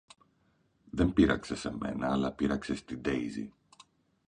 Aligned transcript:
Δεν 0.91 1.13
πείραξες 1.13 1.65
εμένα, 1.65 2.11
αλλά 2.11 2.31
πείραξες 2.31 2.83
τη 2.85 2.95
Ντέιζη 2.95 3.53